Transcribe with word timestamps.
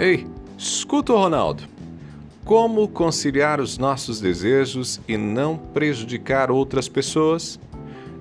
Ei, 0.00 0.26
escuta 0.56 1.12
o 1.12 1.16
Ronaldo. 1.18 1.64
Como 2.42 2.88
conciliar 2.88 3.60
os 3.60 3.76
nossos 3.76 4.18
desejos 4.18 4.98
e 5.06 5.18
não 5.18 5.58
prejudicar 5.58 6.50
outras 6.50 6.88
pessoas? 6.88 7.60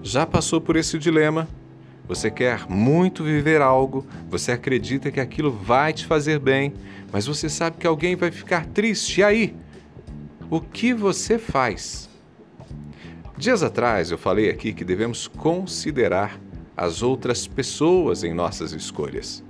Já 0.03 0.25
passou 0.25 0.59
por 0.59 0.75
esse 0.75 0.99
dilema? 0.99 1.47
Você 2.05 2.29
quer 2.29 2.69
muito 2.69 3.23
viver 3.23 3.61
algo, 3.61 4.05
você 4.29 4.51
acredita 4.51 5.09
que 5.09 5.21
aquilo 5.21 5.53
vai 5.53 5.93
te 5.93 6.05
fazer 6.05 6.37
bem, 6.37 6.73
mas 7.13 7.27
você 7.27 7.47
sabe 7.47 7.77
que 7.77 7.87
alguém 7.87 8.13
vai 8.13 8.29
ficar 8.29 8.65
triste. 8.65 9.21
E 9.21 9.23
aí? 9.23 9.55
O 10.49 10.59
que 10.59 10.93
você 10.93 11.39
faz? 11.39 12.09
Dias 13.37 13.63
atrás 13.63 14.11
eu 14.11 14.17
falei 14.17 14.49
aqui 14.49 14.73
que 14.73 14.83
devemos 14.83 15.29
considerar 15.29 16.37
as 16.75 17.01
outras 17.01 17.47
pessoas 17.47 18.25
em 18.25 18.33
nossas 18.33 18.73
escolhas. 18.73 19.47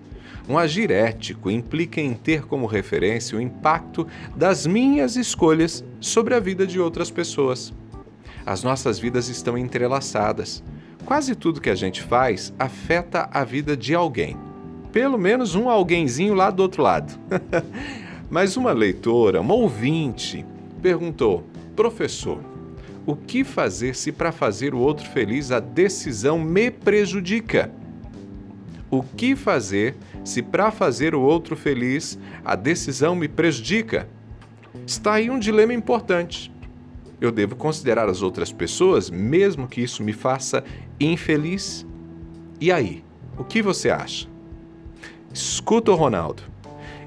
Um 0.50 0.58
agir 0.58 0.90
ético 0.90 1.52
implica 1.52 2.02
em 2.02 2.16
ter 2.16 2.48
como 2.48 2.66
referência 2.66 3.38
o 3.38 3.42
impacto 3.42 4.08
das 4.36 4.66
minhas 4.66 5.16
escolhas 5.16 5.86
sobre 6.00 6.34
a 6.34 6.40
vida 6.40 6.66
de 6.66 6.80
outras 6.80 7.12
pessoas. 7.12 7.72
As 8.44 8.64
nossas 8.64 8.98
vidas 8.98 9.30
estão 9.30 9.56
entrelaçadas. 9.56 10.64
Quase 11.06 11.36
tudo 11.36 11.62
que 11.62 11.70
a 11.70 11.76
gente 11.76 12.02
faz 12.02 12.52
afeta 12.58 13.30
a 13.32 13.44
vida 13.44 13.78
de 13.78 13.94
alguém. 13.94 14.36
Pelo 14.92 15.20
menos 15.20 15.54
um 15.54 15.70
alguémzinho 15.70 16.34
lá 16.34 16.50
do 16.50 16.64
outro 16.64 16.82
lado. 16.82 17.14
Mas 18.28 18.58
uma 18.58 18.72
leitora, 18.72 19.42
uma 19.42 19.54
ouvinte, 19.54 20.44
perguntou: 20.82 21.44
Professor, 21.76 22.40
o 23.06 23.16
que 23.16 23.44
fazer 23.44 23.96
se 23.96 24.12
para 24.12 24.32
fazer 24.32 24.74
o 24.74 24.80
outro 24.80 25.08
feliz 25.10 25.52
a 25.52 25.60
decisão 25.60 26.40
me 26.40 26.72
prejudica? 26.72 27.72
O 28.92 29.04
que 29.04 29.36
fazer 29.36 29.96
se 30.24 30.42
para 30.42 30.72
fazer 30.72 31.14
o 31.14 31.22
outro 31.22 31.56
feliz 31.56 32.18
a 32.44 32.56
decisão 32.56 33.16
me 33.16 33.28
prejudica? 33.28 34.10
Está 34.86 35.14
aí 35.14 35.30
um 35.30 35.38
dilema 35.38 35.74
importante. 35.74 36.52
Eu 37.22 37.32
devo 37.32 37.56
considerar 37.56 38.10
as 38.10 38.22
outras 38.22 38.52
pessoas, 38.52 39.10
mesmo 39.10 39.68
que 39.68 39.82
isso 39.82 40.04
me 40.04 40.14
faça 40.14 40.64
infeliz? 41.00 41.86
E 42.60 42.72
aí, 42.72 43.04
o 43.38 43.44
que 43.44 43.62
você 43.62 43.90
acha? 43.90 44.28
Escuta 45.34 45.94
Ronaldo. 45.94 46.44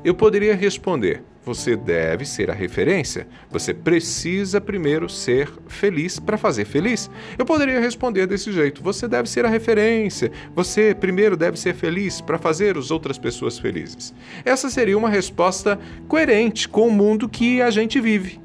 Eu 0.04 0.14
poderia 0.14 0.54
responder: 0.54 1.22
você 1.44 1.76
deve 1.76 2.24
ser 2.24 2.50
a 2.50 2.54
referência. 2.54 3.26
Você 3.50 3.74
precisa 3.74 4.60
primeiro 4.60 5.08
ser 5.08 5.50
feliz 5.66 6.18
para 6.18 6.38
fazer 6.38 6.64
feliz. 6.64 7.10
Eu 7.36 7.44
poderia 7.44 7.80
responder 7.80 8.26
desse 8.26 8.52
jeito: 8.52 8.82
você 8.82 9.08
deve 9.08 9.28
ser 9.28 9.44
a 9.44 9.48
referência. 9.48 10.30
Você 10.54 10.94
primeiro 10.94 11.36
deve 11.36 11.58
ser 11.58 11.74
feliz 11.74 12.20
para 12.20 12.38
fazer 12.38 12.78
as 12.78 12.90
outras 12.90 13.18
pessoas 13.18 13.58
felizes. 13.58 14.14
Essa 14.44 14.70
seria 14.70 14.96
uma 14.96 15.08
resposta 15.08 15.78
coerente 16.06 16.68
com 16.68 16.86
o 16.86 16.92
mundo 16.92 17.28
que 17.28 17.60
a 17.60 17.70
gente 17.70 18.00
vive. 18.00 18.40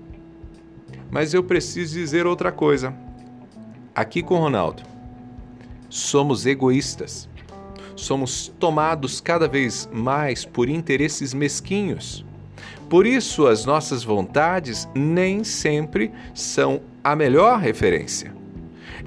Mas 1.12 1.34
eu 1.34 1.44
preciso 1.44 1.94
dizer 1.94 2.26
outra 2.26 2.52
coisa. 2.52 2.94
Aqui 3.94 4.22
com 4.22 4.36
o 4.36 4.40
Ronaldo, 4.40 4.84
somos 5.90 6.46
egoístas. 6.46 7.30
Somos 7.96 8.54
tomados 8.60 9.20
cada 9.20 9.48
vez 9.48 9.90
mais 9.92 10.46
por 10.46 10.70
interesses 10.70 11.34
mesquinhos 11.34 12.27
por 12.90 13.06
isso, 13.06 13.48
as 13.48 13.66
nossas 13.66 14.04
vontades 14.04 14.88
nem 14.96 15.44
sempre 15.44 16.12
são 16.34 16.82
a 17.04 17.16
melhor 17.16 17.60
referência. 17.60 18.34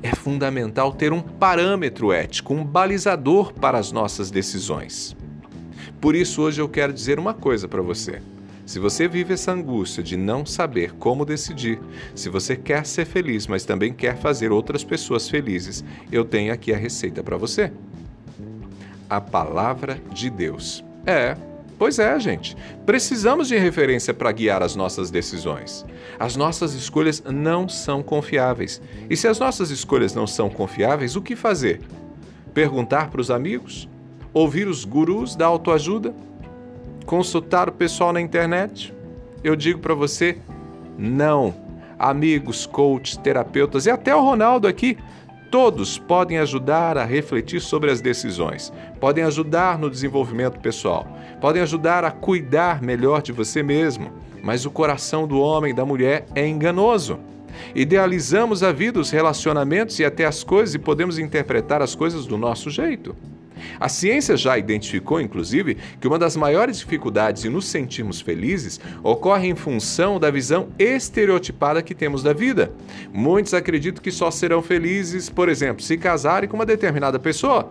É 0.02 0.14
fundamental 0.14 0.92
ter 0.92 1.12
um 1.12 1.20
parâmetro 1.20 2.12
ético, 2.12 2.54
um 2.54 2.64
balizador 2.64 3.52
para 3.54 3.78
as 3.78 3.90
nossas 3.90 4.30
decisões. 4.30 5.16
Por 6.00 6.14
isso, 6.14 6.42
hoje 6.42 6.60
eu 6.60 6.68
quero 6.68 6.92
dizer 6.92 7.18
uma 7.18 7.34
coisa 7.34 7.68
para 7.68 7.82
você. 7.82 8.20
Se 8.66 8.78
você 8.78 9.08
vive 9.08 9.34
essa 9.34 9.52
angústia 9.52 10.02
de 10.02 10.16
não 10.16 10.46
saber 10.46 10.92
como 10.92 11.24
decidir, 11.24 11.80
se 12.14 12.28
você 12.28 12.56
quer 12.56 12.86
ser 12.86 13.04
feliz, 13.04 13.46
mas 13.46 13.64
também 13.64 13.92
quer 13.92 14.16
fazer 14.16 14.52
outras 14.52 14.84
pessoas 14.84 15.28
felizes, 15.28 15.84
eu 16.12 16.24
tenho 16.24 16.52
aqui 16.52 16.72
a 16.72 16.76
receita 16.76 17.22
para 17.22 17.36
você. 17.36 17.72
A 19.08 19.20
palavra 19.20 20.00
de 20.12 20.30
Deus. 20.30 20.84
É, 21.04 21.36
Pois 21.80 21.98
é, 21.98 22.20
gente. 22.20 22.54
Precisamos 22.84 23.48
de 23.48 23.56
referência 23.56 24.12
para 24.12 24.30
guiar 24.30 24.62
as 24.62 24.76
nossas 24.76 25.10
decisões. 25.10 25.86
As 26.18 26.36
nossas 26.36 26.74
escolhas 26.74 27.22
não 27.22 27.70
são 27.70 28.02
confiáveis. 28.02 28.82
E 29.08 29.16
se 29.16 29.26
as 29.26 29.38
nossas 29.38 29.70
escolhas 29.70 30.14
não 30.14 30.26
são 30.26 30.50
confiáveis, 30.50 31.16
o 31.16 31.22
que 31.22 31.34
fazer? 31.34 31.80
Perguntar 32.52 33.08
para 33.08 33.22
os 33.22 33.30
amigos? 33.30 33.88
Ouvir 34.34 34.68
os 34.68 34.84
gurus 34.84 35.34
da 35.34 35.46
autoajuda? 35.46 36.14
Consultar 37.06 37.70
o 37.70 37.72
pessoal 37.72 38.12
na 38.12 38.20
internet? 38.20 38.92
Eu 39.42 39.56
digo 39.56 39.78
para 39.78 39.94
você: 39.94 40.36
não. 40.98 41.54
Amigos, 41.98 42.66
coaches, 42.66 43.16
terapeutas 43.16 43.86
e 43.86 43.90
até 43.90 44.14
o 44.14 44.20
Ronaldo 44.20 44.68
aqui 44.68 44.98
Todos 45.50 45.98
podem 45.98 46.38
ajudar 46.38 46.96
a 46.96 47.04
refletir 47.04 47.60
sobre 47.60 47.90
as 47.90 48.00
decisões, 48.00 48.72
podem 49.00 49.24
ajudar 49.24 49.76
no 49.78 49.90
desenvolvimento 49.90 50.60
pessoal, 50.60 51.08
podem 51.40 51.60
ajudar 51.60 52.04
a 52.04 52.10
cuidar 52.12 52.80
melhor 52.80 53.20
de 53.20 53.32
você 53.32 53.60
mesmo, 53.60 54.12
mas 54.44 54.64
o 54.64 54.70
coração 54.70 55.26
do 55.26 55.40
homem 55.40 55.72
e 55.72 55.74
da 55.74 55.84
mulher 55.84 56.24
é 56.36 56.46
enganoso. 56.46 57.18
Idealizamos 57.74 58.62
a 58.62 58.70
vida, 58.70 59.00
os 59.00 59.10
relacionamentos 59.10 59.98
e 59.98 60.04
até 60.04 60.24
as 60.24 60.44
coisas 60.44 60.76
e 60.76 60.78
podemos 60.78 61.18
interpretar 61.18 61.82
as 61.82 61.96
coisas 61.96 62.26
do 62.26 62.38
nosso 62.38 62.70
jeito. 62.70 63.16
A 63.78 63.88
ciência 63.88 64.36
já 64.36 64.58
identificou, 64.58 65.20
inclusive, 65.20 65.76
que 66.00 66.06
uma 66.06 66.18
das 66.18 66.36
maiores 66.36 66.78
dificuldades 66.78 67.44
em 67.44 67.48
nos 67.48 67.66
sentirmos 67.66 68.20
felizes 68.20 68.80
ocorre 69.02 69.48
em 69.48 69.54
função 69.54 70.18
da 70.18 70.30
visão 70.30 70.68
estereotipada 70.78 71.82
que 71.82 71.94
temos 71.94 72.22
da 72.22 72.32
vida. 72.32 72.72
Muitos 73.12 73.54
acreditam 73.54 74.02
que 74.02 74.10
só 74.10 74.30
serão 74.30 74.62
felizes, 74.62 75.28
por 75.28 75.48
exemplo, 75.48 75.82
se 75.82 75.96
casarem 75.96 76.48
com 76.48 76.56
uma 76.56 76.66
determinada 76.66 77.18
pessoa. 77.18 77.70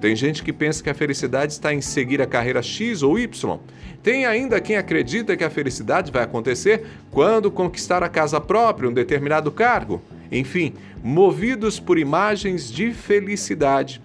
Tem 0.00 0.16
gente 0.16 0.42
que 0.42 0.52
pensa 0.52 0.82
que 0.82 0.88
a 0.88 0.94
felicidade 0.94 1.52
está 1.52 1.74
em 1.74 1.82
seguir 1.82 2.22
a 2.22 2.26
carreira 2.26 2.62
X 2.62 3.02
ou 3.02 3.18
Y. 3.18 3.58
Tem 4.02 4.24
ainda 4.24 4.58
quem 4.58 4.76
acredita 4.76 5.36
que 5.36 5.44
a 5.44 5.50
felicidade 5.50 6.10
vai 6.10 6.22
acontecer 6.22 6.86
quando 7.10 7.50
conquistar 7.50 8.02
a 8.02 8.08
casa 8.08 8.40
própria, 8.40 8.88
um 8.88 8.94
determinado 8.94 9.52
cargo. 9.52 10.00
Enfim, 10.32 10.72
movidos 11.02 11.78
por 11.78 11.98
imagens 11.98 12.70
de 12.70 12.94
felicidade, 12.94 14.00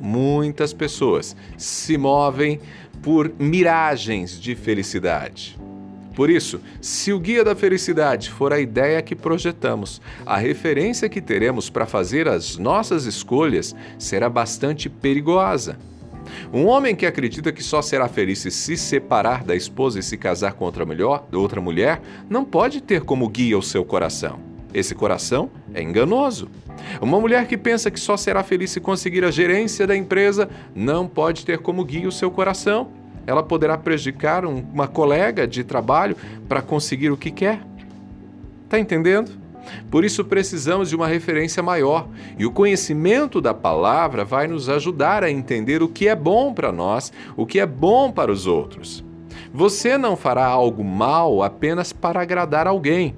muitas 0.00 0.72
pessoas 0.72 1.36
se 1.56 1.96
movem 1.96 2.60
por 3.02 3.32
miragens 3.38 4.40
de 4.40 4.54
felicidade. 4.54 5.58
Por 6.14 6.30
isso, 6.30 6.60
se 6.80 7.12
o 7.12 7.20
guia 7.20 7.44
da 7.44 7.54
felicidade 7.54 8.30
for 8.30 8.50
a 8.50 8.58
ideia 8.58 9.02
que 9.02 9.14
projetamos, 9.14 10.00
a 10.24 10.38
referência 10.38 11.10
que 11.10 11.20
teremos 11.20 11.68
para 11.68 11.84
fazer 11.84 12.26
as 12.26 12.56
nossas 12.56 13.04
escolhas 13.04 13.76
será 13.98 14.30
bastante 14.30 14.88
perigosa. 14.88 15.76
Um 16.52 16.66
homem 16.66 16.96
que 16.96 17.04
acredita 17.04 17.52
que 17.52 17.62
só 17.62 17.82
será 17.82 18.08
feliz 18.08 18.38
se 18.38 18.50
se 18.50 18.78
separar 18.78 19.44
da 19.44 19.54
esposa 19.54 19.98
e 19.98 20.02
se 20.02 20.16
casar 20.16 20.54
com 20.54 20.64
outra 20.64 20.86
mulher, 20.86 21.22
outra 21.32 21.60
mulher 21.60 22.00
não 22.30 22.44
pode 22.46 22.80
ter 22.80 23.02
como 23.02 23.28
guia 23.28 23.58
o 23.58 23.62
seu 23.62 23.84
coração. 23.84 24.55
Esse 24.76 24.94
coração 24.94 25.48
é 25.72 25.80
enganoso. 25.80 26.50
Uma 27.00 27.18
mulher 27.18 27.46
que 27.48 27.56
pensa 27.56 27.90
que 27.90 27.98
só 27.98 28.14
será 28.14 28.42
feliz 28.42 28.72
se 28.72 28.78
conseguir 28.78 29.24
a 29.24 29.30
gerência 29.30 29.86
da 29.86 29.96
empresa 29.96 30.50
não 30.74 31.08
pode 31.08 31.46
ter 31.46 31.60
como 31.60 31.82
guia 31.82 32.06
o 32.06 32.12
seu 32.12 32.30
coração. 32.30 32.88
Ela 33.26 33.42
poderá 33.42 33.78
prejudicar 33.78 34.44
um, 34.44 34.62
uma 34.74 34.86
colega 34.86 35.48
de 35.48 35.64
trabalho 35.64 36.14
para 36.46 36.60
conseguir 36.60 37.10
o 37.10 37.16
que 37.16 37.30
quer. 37.30 37.62
Está 38.64 38.78
entendendo? 38.78 39.30
Por 39.90 40.04
isso 40.04 40.22
precisamos 40.26 40.90
de 40.90 40.94
uma 40.94 41.08
referência 41.08 41.62
maior, 41.62 42.06
e 42.38 42.44
o 42.44 42.52
conhecimento 42.52 43.40
da 43.40 43.54
palavra 43.54 44.26
vai 44.26 44.46
nos 44.46 44.68
ajudar 44.68 45.24
a 45.24 45.30
entender 45.30 45.82
o 45.82 45.88
que 45.88 46.06
é 46.06 46.14
bom 46.14 46.52
para 46.52 46.70
nós, 46.70 47.10
o 47.34 47.46
que 47.46 47.58
é 47.58 47.64
bom 47.64 48.12
para 48.12 48.30
os 48.30 48.46
outros. 48.46 49.02
Você 49.54 49.96
não 49.96 50.16
fará 50.16 50.44
algo 50.44 50.84
mal 50.84 51.42
apenas 51.42 51.94
para 51.94 52.20
agradar 52.20 52.66
alguém. 52.66 53.14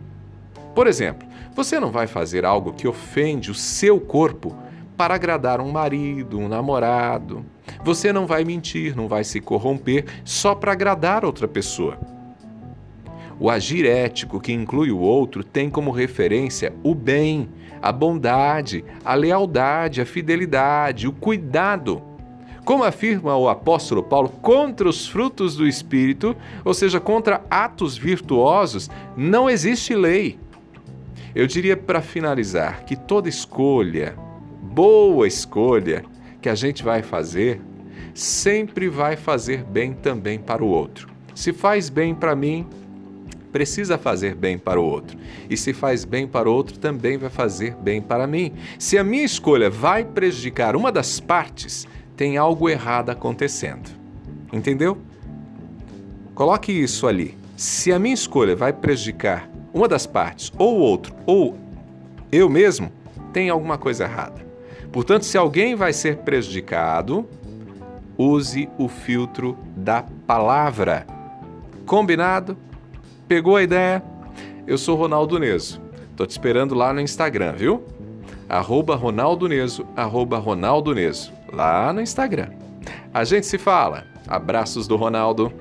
Por 0.73 0.87
exemplo, 0.87 1.28
você 1.59 1.81
não 1.81 1.91
vai 1.91 2.07
fazer 2.07 2.45
algo 2.45 2.73
que 2.73 2.87
ofende 2.87 3.51
o 3.51 3.55
seu 3.55 3.99
corpo 3.99 4.57
para 4.97 5.17
agradar 5.17 5.61
um 5.61 5.73
marido, 5.73 6.39
um 6.39 6.47
namorado. 6.47 7.45
Você 7.83 8.13
não 8.13 8.29
vai 8.29 8.45
mentir, 8.45 8.95
não 8.95 9.09
vai 9.09 9.25
se 9.25 9.41
corromper 9.41 10.05
só 10.25 10.55
para 10.55 10.71
agradar 10.71 11.25
outra 11.25 11.49
pessoa. 11.49 11.99
O 13.41 13.51
agir 13.51 13.85
ético 13.85 14.39
que 14.39 14.53
inclui 14.53 14.93
o 14.93 15.01
outro 15.01 15.43
tem 15.43 15.69
como 15.69 15.91
referência 15.91 16.73
o 16.85 16.95
bem, 16.95 17.49
a 17.83 17.91
bondade, 17.91 18.85
a 19.05 19.15
lealdade, 19.15 20.01
a 20.01 20.07
fidelidade, 20.07 21.09
o 21.09 21.13
cuidado. 21.13 22.01
Como 22.65 22.85
afirma 22.85 23.37
o 23.37 23.49
apóstolo 23.49 24.05
Paulo, 24.05 24.29
contra 24.29 24.89
os 24.89 25.09
frutos 25.09 25.57
do 25.57 25.67
espírito, 25.67 26.37
ou 26.65 26.73
seja, 26.73 27.01
contra 27.01 27.43
atos 27.51 27.99
virtuosos, 27.99 28.89
não 29.17 29.51
existe 29.51 29.93
lei. 29.97 30.39
Eu 31.35 31.47
diria 31.47 31.77
para 31.77 32.01
finalizar 32.01 32.85
que 32.85 32.97
toda 32.97 33.29
escolha, 33.29 34.15
boa 34.63 35.27
escolha, 35.27 36.05
que 36.41 36.49
a 36.49 36.55
gente 36.55 36.83
vai 36.83 37.03
fazer, 37.03 37.61
sempre 38.15 38.89
vai 38.89 39.17
fazer 39.17 39.63
bem 39.63 39.93
também 39.93 40.39
para 40.39 40.65
o 40.65 40.69
outro. 40.69 41.09
Se 41.35 41.53
faz 41.53 41.89
bem 41.89 42.15
para 42.15 42.35
mim, 42.35 42.67
precisa 43.53 43.99
fazer 43.99 44.35
bem 44.35 44.59
para 44.59 44.81
o 44.81 44.85
outro. 44.85 45.19
E 45.49 45.57
se 45.57 45.73
faz 45.73 46.05
bem 46.05 46.27
para 46.27 46.49
o 46.49 46.53
outro, 46.53 46.79
também 46.79 47.17
vai 47.17 47.31
fazer 47.31 47.75
bem 47.77 48.01
para 48.01 48.27
mim. 48.27 48.53
Se 48.79 48.99
a 48.99 49.05
minha 49.05 49.25
escolha 49.25 49.71
vai 49.71 50.05
prejudicar 50.05 50.75
uma 50.77 50.91
das 50.91 51.21
partes, 51.21 51.87
tem 52.17 52.37
algo 52.37 52.69
errado 52.69 53.11
acontecendo. 53.11 53.91
Entendeu? 54.53 54.99
Coloque 56.35 56.73
isso 56.73 57.07
ali. 57.07 57.37
Se 57.57 57.93
a 57.93 57.99
minha 57.99 58.15
escolha 58.15 58.55
vai 58.55 58.73
prejudicar 58.73 59.49
uma 59.73 59.89
das 59.89 60.07
partes, 60.07 60.53
ou 60.59 60.79
o 60.79 60.81
outro, 60.81 61.15
ou 61.27 61.57
eu 62.31 62.49
mesmo, 62.49 62.93
tem 63.33 63.51
alguma 63.51 63.79
coisa 63.79 64.05
errada. 64.05 64.47
Portanto, 64.93 65.25
se 65.25 65.37
alguém 65.37 65.75
vai 65.75 65.93
ser 65.93 66.19
prejudicado, 66.19 67.29
use 68.17 68.69
o 68.79 68.89
filtro 68.89 69.57
da 69.77 70.05
palavra. 70.27 71.07
Combinado? 71.87 72.57
Pegou 73.27 73.57
a 73.57 73.63
ideia? 73.63 74.03
Eu 74.67 74.79
sou 74.79 74.97
Ronaldo 74.97 75.39
Neso. 75.39 75.81
Tô 76.17 76.27
te 76.27 76.31
esperando 76.31 76.75
lá 76.75 76.93
no 76.93 77.01
Instagram, 77.01 77.53
viu? 77.53 77.85
Arroba 78.49 78.97
Ronaldo 78.97 79.47
Neso, 79.47 79.87
arroba 79.95 80.39
Ronaldo 80.39 80.95
Neso, 80.95 81.33
lá 81.53 81.93
no 81.93 82.01
Instagram. 82.01 82.49
A 83.13 83.25
gente 83.25 83.47
se 83.47 83.59
fala. 83.59 84.05
Abraços 84.27 84.89
do 84.89 84.97
Ronaldo. 84.97 85.53